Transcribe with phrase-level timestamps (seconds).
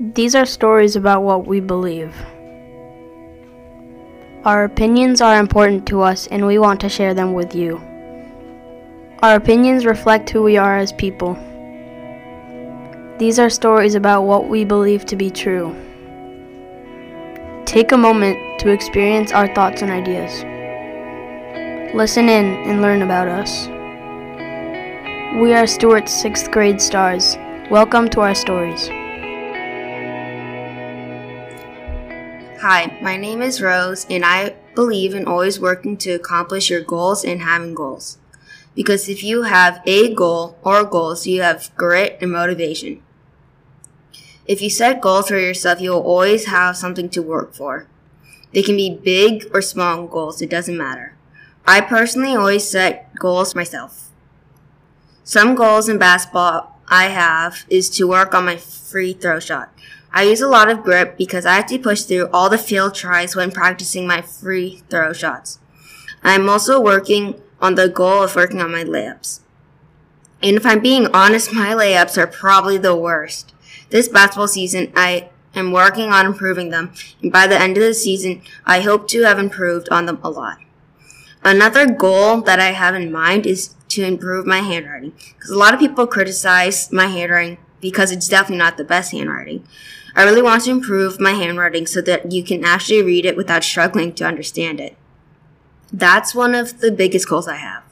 [0.00, 2.14] These are stories about what we believe.
[4.42, 7.76] Our opinions are important to us and we want to share them with you.
[9.22, 11.34] Our opinions reflect who we are as people.
[13.18, 15.76] These are stories about what we believe to be true.
[17.66, 20.42] Take a moment to experience our thoughts and ideas.
[21.94, 23.68] Listen in and learn about us.
[25.38, 27.36] We are Stewart's sixth grade stars.
[27.70, 28.88] Welcome to our stories.
[32.62, 37.24] Hi, my name is Rose, and I believe in always working to accomplish your goals
[37.24, 38.18] and having goals.
[38.76, 43.02] Because if you have a goal or goals, you have grit and motivation.
[44.46, 47.88] If you set goals for yourself, you will always have something to work for.
[48.52, 51.16] They can be big or small goals, it doesn't matter.
[51.66, 54.12] I personally always set goals myself.
[55.24, 59.72] Some goals in basketball I have is to work on my free throw shot.
[60.14, 62.94] I use a lot of grip because I have to push through all the field
[62.94, 65.58] tries when practicing my free throw shots.
[66.22, 69.40] I'm also working on the goal of working on my layups.
[70.42, 73.54] And if I'm being honest, my layups are probably the worst.
[73.90, 77.94] This basketball season, I am working on improving them, and by the end of the
[77.94, 80.58] season, I hope to have improved on them a lot.
[81.44, 85.74] Another goal that I have in mind is to improve my handwriting, because a lot
[85.74, 89.66] of people criticize my handwriting because it's definitely not the best handwriting.
[90.14, 93.64] I really want to improve my handwriting so that you can actually read it without
[93.64, 94.96] struggling to understand it.
[95.92, 97.82] That's one of the biggest goals I have.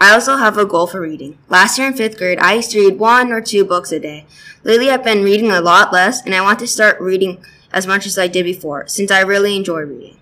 [0.00, 1.38] I also have a goal for reading.
[1.48, 4.26] Last year in fifth grade, I used to read one or two books a day.
[4.64, 8.06] Lately, I've been reading a lot less, and I want to start reading as much
[8.06, 10.16] as I did before, since I really enjoy reading.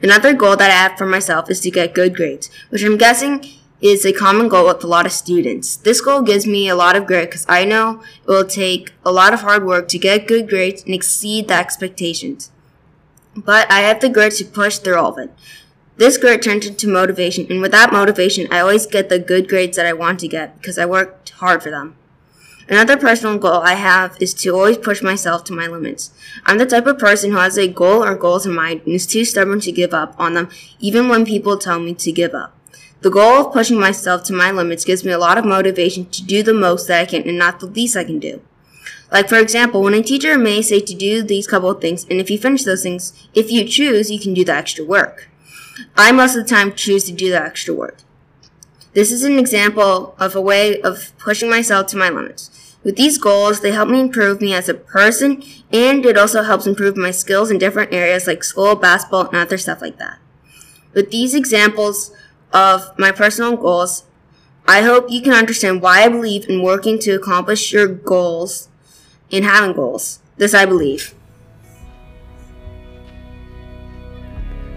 [0.00, 3.44] Another goal that I have for myself is to get good grades, which I'm guessing
[3.80, 5.76] is a common goal with a lot of students.
[5.76, 9.12] This goal gives me a lot of grit because I know it will take a
[9.12, 12.50] lot of hard work to get good grades and exceed the expectations.
[13.36, 15.30] But I have the grit to push through all of it.
[15.98, 19.76] This grit turns into motivation, and with that motivation, I always get the good grades
[19.76, 21.96] that I want to get because I worked hard for them.
[22.68, 26.10] Another personal goal I have is to always push myself to my limits.
[26.44, 29.06] I'm the type of person who has a goal or goals in mind and is
[29.06, 30.48] too stubborn to give up on them
[30.80, 32.56] even when people tell me to give up.
[33.02, 36.24] The goal of pushing myself to my limits gives me a lot of motivation to
[36.24, 38.40] do the most that I can and not the least I can do.
[39.12, 42.18] Like, for example, when a teacher may say to do these couple of things, and
[42.20, 45.28] if you finish those things, if you choose, you can do the extra work.
[45.96, 47.98] I most of the time choose to do the extra work.
[48.94, 52.76] This is an example of a way of pushing myself to my limits.
[52.82, 55.42] With these goals, they help me improve me as a person,
[55.72, 59.58] and it also helps improve my skills in different areas like school, basketball, and other
[59.58, 60.18] stuff like that.
[60.94, 62.12] With these examples,
[62.52, 64.04] of my personal goals,
[64.68, 68.68] I hope you can understand why I believe in working to accomplish your goals
[69.30, 70.20] and having goals.
[70.36, 71.14] This I believe.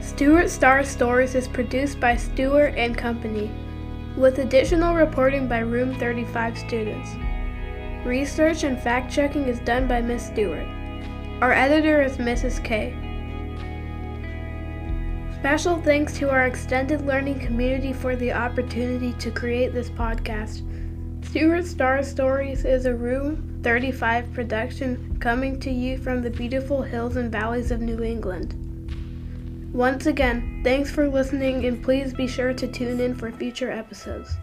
[0.00, 3.50] Stewart Star Stories is produced by Stewart and Company,
[4.16, 7.10] with additional reporting by Room 35 students.
[8.06, 10.66] Research and fact checking is done by Miss Stewart.
[11.42, 12.64] Our editor is Mrs.
[12.64, 12.96] K.
[15.46, 20.64] Special thanks to our extended learning community for the opportunity to create this podcast.
[21.24, 27.14] Stewart Star Stories is a Room 35 production coming to you from the beautiful hills
[27.14, 28.56] and valleys of New England.
[29.72, 34.36] Once again, thanks for listening and please be sure to tune in for future episodes.